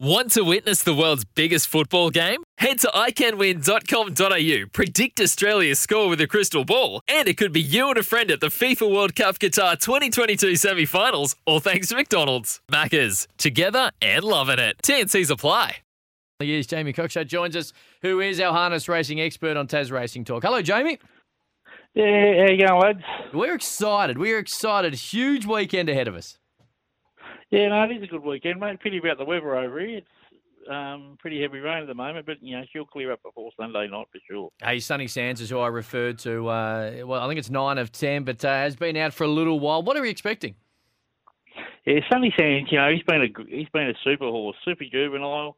[0.00, 2.44] Want to witness the world's biggest football game?
[2.58, 7.88] Head to iCanWin.com.au, predict Australia's score with a crystal ball, and it could be you
[7.88, 11.96] and a friend at the FIFA World Cup Qatar 2022 semi finals, all thanks to
[11.96, 12.60] McDonald's.
[12.70, 14.76] Maccas, together and loving it.
[14.84, 15.78] TNC's apply.
[16.38, 17.72] Years, Jamie Cockshutt joins us,
[18.02, 20.44] who is our harness racing expert on Tas Racing Talk.
[20.44, 21.00] Hello, Jamie.
[21.94, 23.02] Yeah, how you going, lads?
[23.34, 24.16] We're excited.
[24.16, 24.94] We're excited.
[24.94, 26.38] Huge weekend ahead of us.
[27.50, 28.80] Yeah, no, it is a good weekend, mate.
[28.80, 29.98] Pity about the weather over here.
[29.98, 33.50] It's um, pretty heavy rain at the moment, but you know she'll clear up before
[33.58, 34.50] Sunday night for sure.
[34.62, 36.46] Hey, Sunny Sands is who I referred to.
[36.48, 39.28] Uh, well, I think it's nine of ten, but uh, has been out for a
[39.28, 39.82] little while.
[39.82, 40.54] What are we expecting?
[41.86, 42.70] Yeah, Sunny Sands.
[42.70, 45.56] You know he's been a he's been a super horse, super juvenile.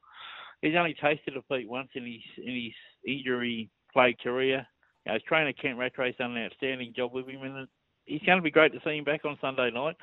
[0.63, 2.73] He's only tasted defeat once in his in his
[3.05, 4.67] injury plagued career.
[5.07, 7.67] You know, his trainer Kent Rattray's done an outstanding job with him, and
[8.07, 9.97] it's going to be great to see him back on Sunday night.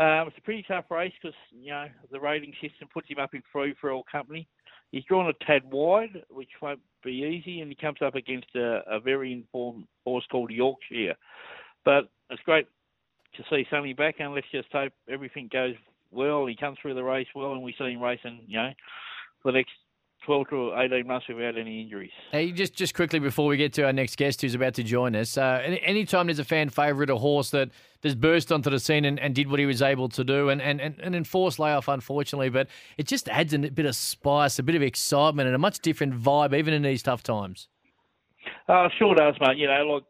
[0.00, 3.34] Um, it's a pretty tough race because you know the rating system puts him up
[3.34, 4.48] in three for all company.
[4.92, 8.80] He's drawn a tad wide, which won't be easy, and he comes up against a,
[8.90, 11.14] a very informed horse called Yorkshire.
[11.84, 12.66] But it's great
[13.36, 15.74] to see Sonny back, and let's just hope everything goes
[16.10, 16.46] well.
[16.46, 18.70] He comes through the race well, and we see him racing, you know,
[19.42, 19.72] for the next
[20.26, 22.10] 12 to 18 months without any injuries.
[22.30, 25.16] Hey, just just quickly before we get to our next guest who's about to join
[25.16, 27.70] us, uh, any anytime there's a fan favourite, a horse that
[28.02, 30.62] just burst onto the scene and, and did what he was able to do and,
[30.62, 34.62] and, and, and enforced layoff, unfortunately, but it just adds a bit of spice, a
[34.62, 37.68] bit of excitement, and a much different vibe, even in these tough times.
[38.68, 39.58] Uh, sure does, mate.
[39.58, 40.04] You know, like,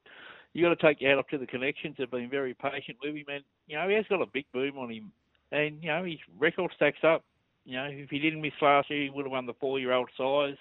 [0.52, 1.96] you got to take your hat off to the connections.
[1.98, 4.78] They've been very patient with him, and, you know, he has got a big boom
[4.78, 5.12] on him.
[5.52, 7.24] And, you know, his record stacks up
[7.64, 10.58] you know, if he didn't miss last year, he would have won the four-year-old sires,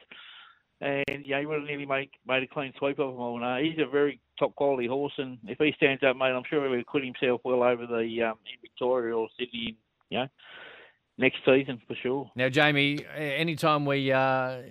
[0.82, 3.40] and yeah, he would have nearly made made a clean sweep of him all.
[3.40, 6.68] No, he's a very top quality horse, and if he stands up, mate, I'm sure
[6.68, 9.78] he'll acquit himself well over the um, in Victoria or Sydney.
[10.10, 10.28] You know,
[11.18, 12.32] next season for sure.
[12.36, 14.62] Now, Jamie, anytime we uh,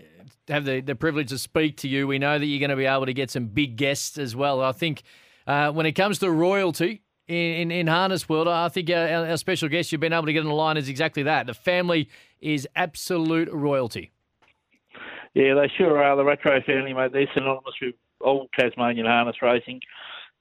[0.49, 2.87] have the, the privilege to speak to you, we know that you're going to be
[2.87, 4.63] able to get some big guests as well.
[4.63, 5.03] I think
[5.47, 9.69] uh, when it comes to royalty, in, in, harness world, I think our, our, special
[9.69, 11.47] guest you've been able to get on the line is exactly that.
[11.47, 12.09] The family
[12.41, 14.13] is absolute royalty.
[15.35, 16.17] Yeah, they sure are.
[16.17, 19.81] The Rattray family, mate, they're synonymous with old Tasmanian harness racing.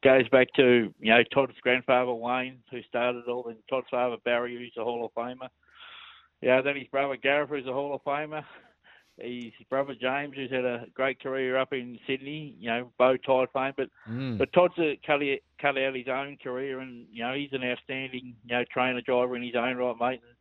[0.04, 4.16] Goes back to, you know, Todd's grandfather, Wayne, who started it all, and Todd's father,
[4.24, 5.50] Barry, who's a Hall of Famer.
[6.42, 8.44] Yeah, then his brother, Gareth, who's a Hall of Famer
[9.20, 13.48] his brother James, who's had a great career up in Sydney, you know, bow tie
[13.54, 13.74] fame.
[13.76, 14.38] But mm.
[14.38, 15.22] but Todd's cut,
[15.62, 19.36] cut out his own career, and you know he's an outstanding you know trainer driver
[19.36, 20.22] in his own right, mate.
[20.22, 20.38] And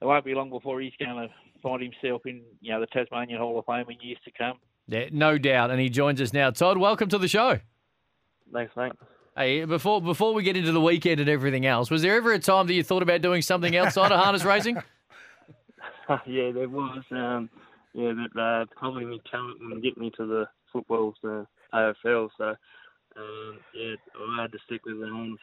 [0.00, 1.28] it won't be long before he's going to
[1.62, 4.58] find himself in you know the Tasmanian Hall of Fame in years to come.
[4.88, 6.50] Yeah, no doubt, and he joins us now.
[6.50, 7.60] Todd, welcome to the show.
[8.52, 8.92] Thanks, mate.
[9.36, 12.38] Hey, before before we get into the weekend and everything else, was there ever a
[12.40, 14.76] time that you thought about doing something outside of harness racing?
[16.26, 17.04] yeah, there was.
[17.12, 17.48] Um,
[17.98, 21.44] yeah, that uh, probably my talent will get me to the football, the
[21.74, 22.28] AFL.
[22.38, 22.54] So
[23.16, 25.36] um, yeah, I had to stick with the home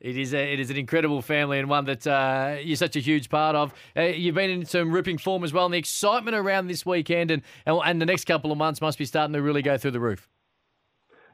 [0.00, 3.00] It is a, it is an incredible family and one that uh, you're such a
[3.00, 3.72] huge part of.
[3.96, 7.30] Uh, you've been in some ripping form as well, and the excitement around this weekend
[7.30, 10.00] and, and the next couple of months must be starting to really go through the
[10.00, 10.28] roof.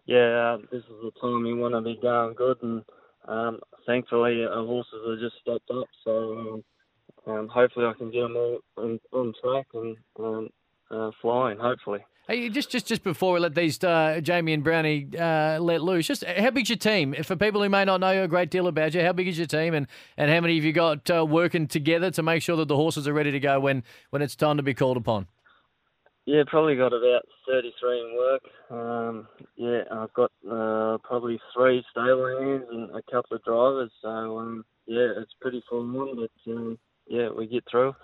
[0.04, 2.82] Yeah, uh, this is the time you want to be going good, and
[3.26, 5.88] um, thankfully our horses have just stepped up.
[6.04, 6.64] So um,
[7.26, 10.48] um, hopefully I can get them all on, on track and um,
[10.90, 11.58] uh, flying.
[11.58, 12.00] Hopefully.
[12.28, 16.06] Hey, just just just before we let these uh, Jamie and Brownie uh, let loose,
[16.06, 17.14] just how big's your team?
[17.22, 19.46] For people who may not know a great deal about you, how big is your
[19.46, 19.86] team, and,
[20.18, 23.08] and how many have you got uh, working together to make sure that the horses
[23.08, 25.26] are ready to go when, when it's time to be called upon?
[26.26, 28.42] Yeah, probably got about 33 in work.
[28.70, 33.90] Um, yeah, I've got uh, probably three stable hands and a couple of drivers.
[34.02, 36.78] So um, yeah, it's pretty full on, but um,
[37.08, 37.94] yeah, we get through.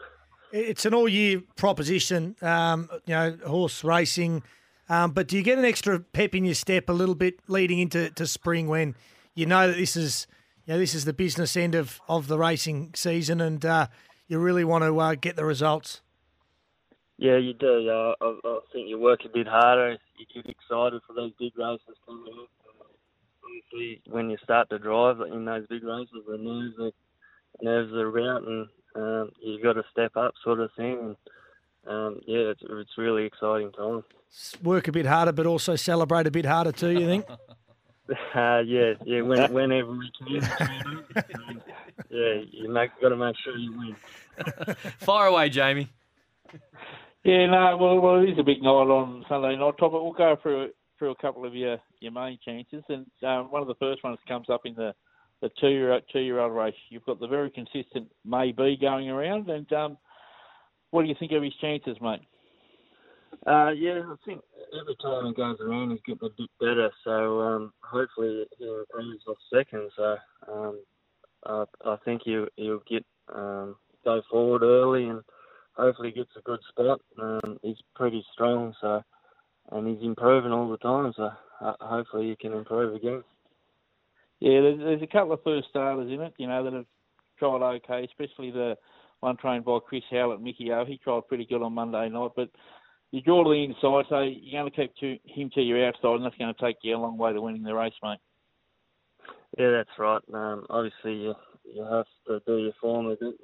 [0.52, 4.42] It's an all-year proposition, um, you know, horse racing.
[4.88, 7.78] Um, but do you get an extra pep in your step a little bit leading
[7.78, 8.94] into to spring when
[9.34, 10.26] you know that this is,
[10.66, 13.88] you know, this is the business end of, of the racing season, and uh,
[14.28, 16.02] you really want to uh, get the results?
[17.16, 17.88] Yeah, you do.
[17.88, 19.96] Uh, I, I, think you work a bit harder.
[20.18, 22.48] You get excited for those big races coming up.
[23.44, 26.90] Obviously, when you start to drive in those big races, the nerves are
[27.62, 31.16] nerves are out, and um, you got to step up, sort of thing.
[31.86, 34.04] And, um, yeah, it's, it's really exciting time.
[34.62, 36.90] Work a bit harder, but also celebrate a bit harder too.
[36.90, 37.26] You think?
[38.34, 39.20] Uh, yeah, yeah.
[39.22, 40.42] When, whenever we can,
[42.10, 43.96] yeah, you make got to make sure you win.
[44.98, 45.88] Fire away, Jamie.
[47.22, 49.74] Yeah, no, well, well, it is a big night on Sunday night.
[49.78, 53.62] Top, we'll go through through a couple of your your main chances, and um, one
[53.62, 54.94] of the first ones comes up in the
[55.44, 56.74] the two year two year old race.
[56.88, 59.98] You've got the very consistent Maybe going around, and um,
[60.90, 62.22] what do you think of his chances, mate?
[63.46, 64.40] Uh, yeah, I think
[64.80, 66.90] every time he goes around, he's getting a bit better.
[67.04, 69.90] So um, hopefully he improves off second.
[69.94, 70.16] So
[70.50, 70.80] um,
[71.44, 73.04] I, I think he'll, he'll get
[73.34, 75.20] um, go forward early and
[75.76, 77.00] hopefully gets a good spot.
[77.20, 79.02] Um, he's pretty strong, so
[79.72, 81.12] and he's improving all the time.
[81.14, 81.30] So
[81.60, 83.22] hopefully he can improve again.
[84.40, 86.86] Yeah, there's, there's a couple of first starters in it, you know, that have
[87.38, 88.76] tried okay, especially the
[89.20, 90.84] one trained by Chris Howlett, Mickey O.
[90.84, 92.50] He tried pretty good on Monday night, but
[93.10, 96.16] you draw to the inside, so you're going to keep to him to your outside,
[96.16, 98.18] and that's going to take you a long way to winning the race, mate.
[99.56, 100.20] Yeah, that's right.
[100.32, 101.34] Um, obviously, you,
[101.64, 103.34] you have to do your form a bit.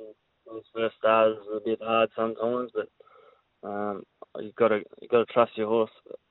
[0.45, 4.03] Those first starters are a bit hard sometimes, but um,
[4.41, 5.91] you've got to you've got to trust your horse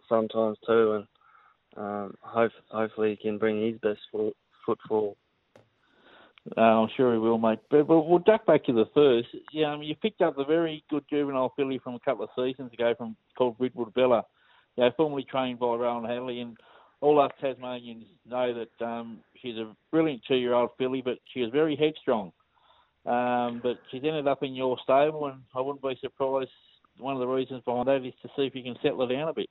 [0.10, 1.08] sometimes too, and
[1.78, 4.36] um, hope, hopefully he can bring his best foot,
[4.88, 5.16] foot.
[6.58, 7.60] Uh, I'm sure he will, mate.
[7.70, 9.28] But, but we'll duck back to the first.
[9.52, 12.74] Yeah, um, you picked up the very good juvenile filly from a couple of seasons
[12.74, 14.24] ago from called Ridwood Bella.
[14.76, 16.58] You know, formerly trained by Rowan Hadley, and
[17.02, 21.76] all us Tasmanians know that um, she's a brilliant two-year-old filly, but she is very
[21.76, 22.32] headstrong.
[23.06, 26.52] Um, but she's ended up in your stable, and I wouldn't be surprised.
[26.98, 29.30] One of the reasons behind that is to see if you can settle her down
[29.30, 29.50] a bit.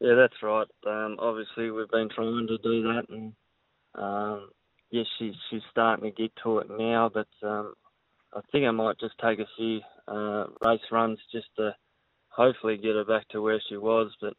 [0.00, 0.66] Yeah, that's right.
[0.86, 3.32] Um, obviously, we've been trying to do that, and
[3.94, 4.50] um,
[4.90, 7.10] yes, she's she's starting to get to it now.
[7.12, 7.74] But um,
[8.34, 11.74] I think I might just take a few uh, race runs just to
[12.28, 14.12] hopefully get her back to where she was.
[14.20, 14.34] But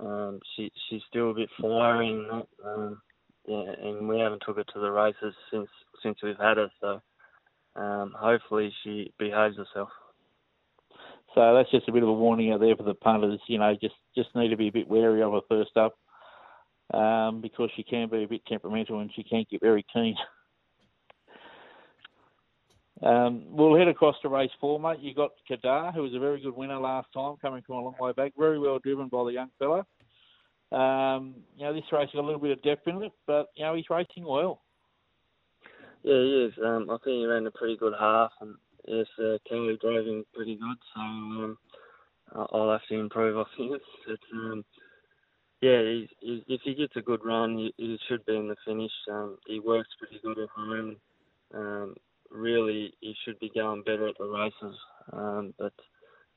[0.00, 2.44] um, she she's still a bit fiery and.
[2.64, 3.02] Um,
[3.46, 5.68] yeah, and we haven't took her to the races since
[6.02, 6.70] since we've had her.
[6.80, 7.00] So
[7.76, 9.88] um, hopefully she behaves herself.
[11.34, 13.40] So that's just a bit of a warning out there for the punters.
[13.48, 15.94] You know, just just need to be a bit wary of her first up
[16.92, 20.16] um, because she can be a bit temperamental and she can get very keen.
[23.02, 25.00] Um, we'll head across to race four, mate.
[25.00, 27.96] You got Kadar, who was a very good winner last time, coming from a long
[27.98, 28.32] way back.
[28.38, 29.84] Very well driven by the young fella.
[30.70, 33.64] Um, you know, this race got a little bit of depth in it, but you
[33.64, 34.62] know he's racing well.
[36.04, 36.52] Yeah, he is.
[36.64, 38.54] Um, I think he ran a pretty good half, and
[38.86, 40.76] yes, uh, Kelly drove him pretty good.
[40.94, 41.58] So um,
[42.34, 43.68] I'll have to improve his.
[44.08, 44.64] It's, um,
[45.62, 45.80] yeah,
[46.20, 48.90] he's, if he gets a good run, he, he should be in the finish.
[49.10, 50.96] Um, he works pretty good at home.
[51.54, 51.94] Um,
[52.30, 54.76] really, he should be going better at the races.
[55.12, 55.72] Um, but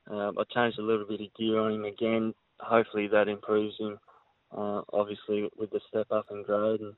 [0.08, 2.34] um, I changed a little bit of gear on him again.
[2.60, 3.98] Hopefully that improves him.
[4.56, 6.94] Uh, obviously with the step up in grade, and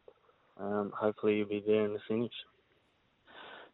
[0.61, 2.33] um, hopefully he'll be there in the finish.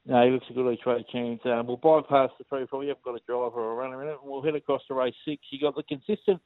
[0.06, 0.79] No, he looks a good way
[1.11, 1.41] chance.
[1.45, 2.85] Um, we'll bypass the three four.
[2.85, 4.19] You haven't got a driver or a runner in it.
[4.23, 5.43] We'll head across to race six.
[5.51, 6.41] You got the consistent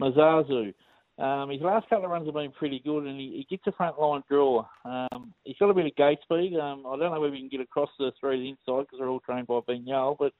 [0.00, 0.74] Mazazu.
[1.22, 3.72] Um, his last couple of runs have been pretty good, and he, he gets a
[3.72, 4.66] front line draw.
[4.84, 6.58] Um, he's got a bit of gate speed.
[6.58, 9.08] Um, I don't know whether he can get across the three the inside because they're
[9.08, 10.32] all trained by Yale, but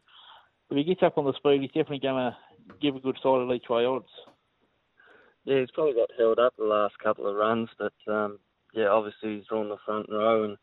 [0.70, 2.36] if he gets up on the speed, he's definitely going to
[2.80, 4.08] give a good side at each way odds.
[5.44, 8.40] Yeah, he's probably got held up the last couple of runs, but um,
[8.74, 10.56] yeah, obviously he's drawn the front row and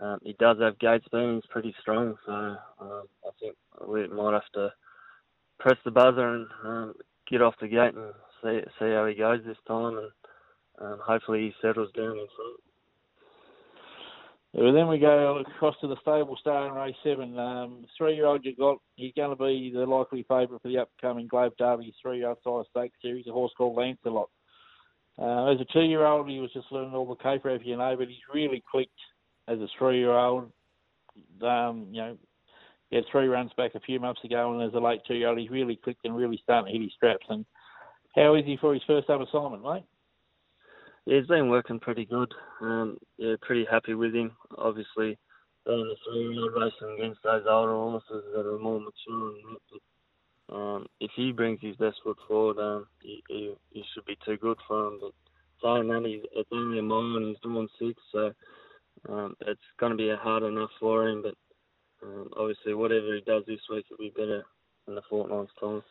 [0.00, 1.34] um, he does have gate speed.
[1.34, 4.72] He's pretty strong, so um, I think we might have to
[5.58, 6.94] press the buzzer and um,
[7.30, 10.10] get off the gate and see see how he goes this time, and
[10.80, 12.60] um, hopefully he settles down in front.
[14.52, 17.38] Yeah, then we go across to the stable star in race seven.
[17.38, 21.52] Um, three-year-old you got, he's going to be the likely favourite for the upcoming Globe
[21.56, 24.28] Derby three-year-old sires stakes series, a horse called Lancelot.
[25.20, 28.08] Uh, as a two-year-old, he was just learning all the caper, if you know, but
[28.08, 28.90] he's really clicked
[29.46, 30.50] as a three-year-old.
[31.42, 32.16] Um, you know,
[32.88, 35.50] he had three runs back a few months ago, and as a late two-year-old, he's
[35.50, 37.26] really clicked and really starting to hit his straps.
[37.28, 37.44] And
[38.14, 39.84] how is he for his first ever assignment, mate?
[41.06, 42.32] Yeah, he's been working pretty good.
[42.60, 44.32] Um, yeah, pretty happy with him.
[44.58, 45.18] Obviously,
[45.66, 49.56] being a three-year-old racing against those older horses that are more mature and.
[50.52, 54.36] Um, if he brings his best foot forward, um, he, he, he should be too
[54.36, 54.98] good for him.
[55.00, 55.12] But
[55.62, 58.32] saying that, he's, it's only a mile and he's doing six, so
[59.08, 61.22] um, it's going to be a hard enough for him.
[61.22, 61.34] But
[62.02, 64.44] um, obviously, whatever he does this week, will be better
[64.88, 65.82] in the fortnight's time.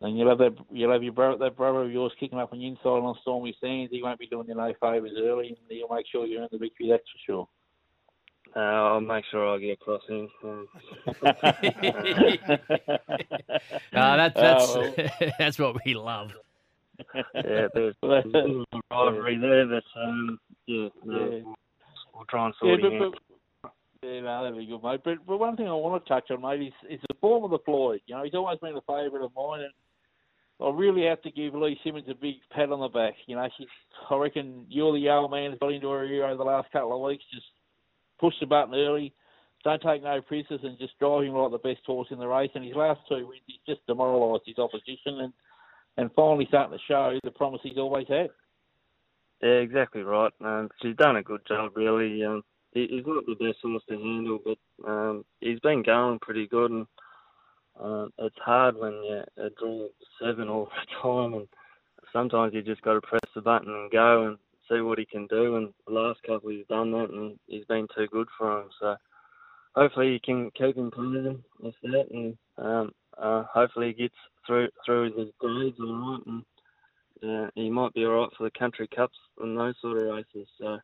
[0.00, 2.58] And you'll have that you'll have your brother that brother of yours kicking up on
[2.58, 3.92] the inside on stormy sands.
[3.92, 6.58] He won't be doing you no favours early, and he'll make sure you earn the
[6.58, 6.88] victory.
[6.90, 7.48] That's for sure.
[8.56, 10.28] Uh, I'll make sure I get across him.
[10.42, 10.68] Um,
[13.94, 14.94] Ah, that, that's Oh,
[15.38, 16.32] that's what we love.
[17.14, 21.40] yeah, there's, there's a bit of a rivalry there, but um, yeah, no, Yeah.
[21.44, 21.54] We'll,
[22.14, 23.72] we'll try and Yeah, sort but, him out.
[24.02, 25.00] yeah, no, that'd be good, mate.
[25.04, 27.50] But, but one thing I want to touch on, mate, is, is the form of
[27.50, 28.00] the Floyd.
[28.06, 29.72] You know, he's always been a favourite of mine, and
[30.62, 33.14] I really have to give Lee Simmons a big pat on the back.
[33.26, 33.66] You know, she's,
[34.08, 36.94] I reckon you're the old man who's got into her ear over the last couple
[36.94, 37.24] of weeks.
[37.32, 37.46] Just
[38.20, 39.12] push the button early.
[39.64, 42.50] Don't take no prisoners and just drive him like the best horse in the race.
[42.54, 45.32] And his last two wins, he's just demoralised his opposition and,
[45.96, 48.30] and finally starting to show the promise he's always had.
[49.42, 50.32] Yeah, exactly right.
[50.44, 52.24] Um, she's done a good job, really.
[52.24, 52.42] Um,
[52.72, 56.70] he, he's not the best horse to handle, but um, he's been going pretty good.
[56.70, 56.86] And
[57.80, 59.86] uh, it's hard when you uh, draw
[60.20, 61.48] seven all the time, and
[62.12, 64.38] sometimes you just got to press the button and go and
[64.70, 65.56] see what he can do.
[65.56, 68.68] And the last couple he's done that, and he's been too good for him.
[68.80, 68.96] So
[69.74, 74.68] hopefully he can keep him playing with that, and um, uh, hopefully he gets through
[74.84, 76.26] through his grades all right.
[76.26, 76.44] And
[77.22, 80.48] uh, he might be all right for the country cups and those sort of races.
[80.60, 80.78] So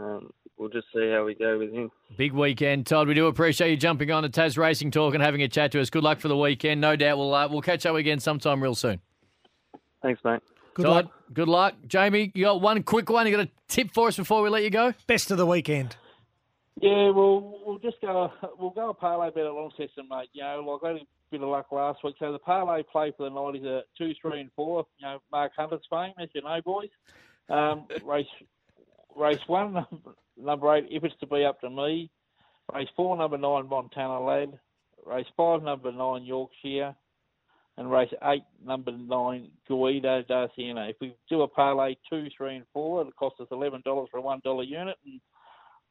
[0.00, 1.90] um, we'll just see how we go with him.
[2.16, 3.08] Big weekend, Todd.
[3.08, 5.80] We do appreciate you jumping on to Tas Racing Talk and having a chat to
[5.80, 5.90] us.
[5.90, 6.80] Good luck for the weekend.
[6.80, 9.00] No doubt we'll uh, we'll catch up again sometime real soon.
[10.02, 10.40] Thanks, mate.
[10.74, 11.14] Good Todd, luck.
[11.32, 12.32] Good luck, Jamie.
[12.34, 13.26] You got one quick one.
[13.26, 14.94] You got a tip for us before we let you go?
[15.06, 15.96] Best of the weekend.
[16.80, 18.32] Yeah, well, we'll just go.
[18.58, 20.30] We'll go a parlay bet at Launceston, mate.
[20.32, 22.16] You know, like I had a bit of luck last week.
[22.18, 24.86] So the parlay play for the night is a two, three, and four.
[24.98, 26.88] You know, Mark Hunter's fame, as you know, boys.
[27.50, 28.26] Um, race,
[29.16, 29.86] race one,
[30.36, 30.86] number eight.
[30.90, 32.10] If it's to be up to me,
[32.74, 34.58] race four, number nine, Montana Lad.
[35.06, 36.94] Race five, number nine, Yorkshire.
[37.76, 40.90] And race eight, number nine, Guido Darciano.
[40.90, 44.18] If we do a parlay two, three, and four, it'll cost us eleven dollars for
[44.18, 45.20] a one dollar unit, and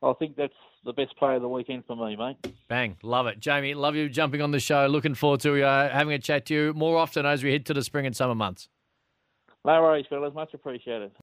[0.04, 0.54] I think that's
[0.86, 2.38] the best play of the weekend for me, mate.
[2.68, 2.98] Bang.
[3.02, 3.40] Love it.
[3.40, 4.86] Jamie, love you jumping on the show.
[4.86, 7.74] Looking forward to uh, having a chat to you more often as we head to
[7.74, 8.70] the spring and summer months.
[9.66, 10.34] No worries, fellas.
[10.36, 11.12] Much appreciated.